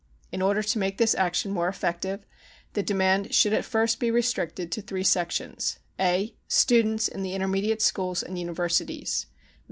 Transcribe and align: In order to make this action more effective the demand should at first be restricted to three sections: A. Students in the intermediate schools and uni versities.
In 0.31 0.41
order 0.41 0.63
to 0.63 0.79
make 0.79 0.97
this 0.97 1.13
action 1.13 1.51
more 1.51 1.67
effective 1.67 2.25
the 2.73 2.81
demand 2.81 3.35
should 3.35 3.53
at 3.53 3.63
first 3.63 3.99
be 3.99 4.09
restricted 4.09 4.71
to 4.71 4.81
three 4.81 5.03
sections: 5.03 5.77
A. 5.99 6.33
Students 6.47 7.07
in 7.07 7.21
the 7.21 7.35
intermediate 7.35 7.83
schools 7.83 8.23
and 8.23 8.39
uni 8.39 8.51
versities. 8.55 9.27